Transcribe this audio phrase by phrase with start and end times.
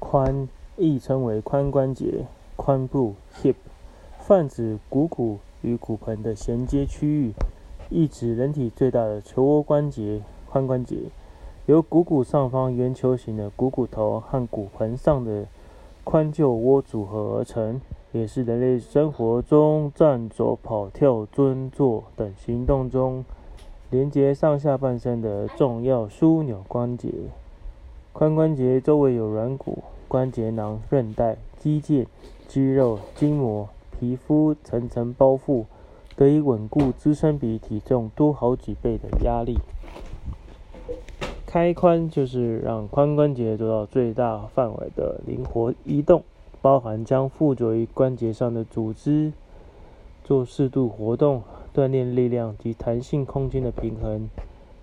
[0.00, 3.54] 髋亦称为髋关节、髋部 （hip），
[4.18, 7.32] 泛指股骨与骨盆的衔接区域，
[7.90, 10.96] 亦指人体最大的球窝关节（髋关节）。
[11.66, 15.46] 由股骨上方圆球形的股骨头和骨盆上的
[16.04, 17.80] 髋臼窝组合而成，
[18.10, 23.24] 也是人类生活中站、走、跑、跳、蹲、坐等行动中
[23.90, 27.10] 连接上下半身的重要枢纽关节。
[28.12, 32.06] 髋关节周围有软骨、关节囊、韧带、肌腱、
[32.48, 35.64] 肌肉、筋膜、皮肤层层包覆，
[36.16, 39.58] 得以稳固支撑比体重多好几倍的压力。
[41.46, 46.22] 开髋就是让髋关节做到最大范围的灵活移动，
[46.60, 49.32] 包含将附着于关节上的组织
[50.24, 51.42] 做适度活动，
[51.74, 54.28] 锻炼力量及弹性空间的平衡，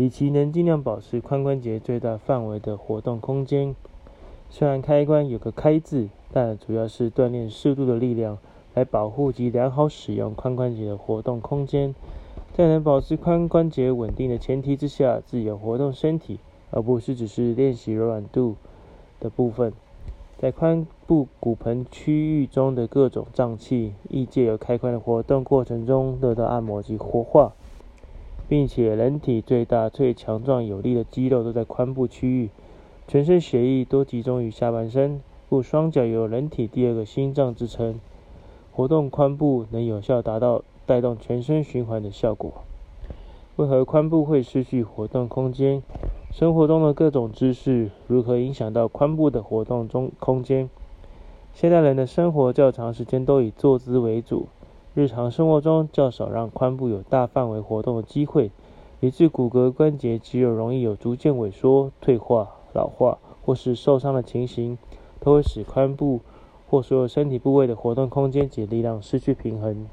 [0.00, 3.76] 以其能尽量保持髋关节最大范围的活动空间。
[4.48, 8.38] 虽然开关有个“开”字，但主要是锻炼适度的力量，
[8.72, 11.94] 来保护及良好使用髋关节的活动空间，
[12.54, 16.38] 在能保持髋关节稳定的前提之下，自由活动身体。
[16.70, 18.54] 而不是只是练习柔软度
[19.18, 19.72] 的部分，
[20.38, 27.52] 在髋部骨盆区域中的各种脏器，亦借由开髋的活动过程中得到按摩及活化，
[28.50, 32.50] 并且人体最大、最强壮有力的肌肉都在髋部区域，
[33.06, 38.00] 全身血液都集中于下半身，故双脚有人体第二个心脏之称。
[38.72, 42.52] 活动髋部能有效达到带动全身循环的效果。
[43.54, 45.84] 为何髋部会失去活动空间？
[46.32, 50.68] 生活中的各种姿势如何影响到髋部的活动中空间？
[51.54, 54.48] 现代人的生活较长时间都以坐姿为主，
[54.92, 58.50] 日常生活中较少让髋部有大范围活动的机会，
[58.98, 64.76] 以致骨骼关节肌肉容易有逐渐萎缩、退化、老化或是受伤的情形，
[65.20, 66.20] 都会使髋部
[66.68, 69.86] 或所有身体部位的活动空间及力量失去平衡。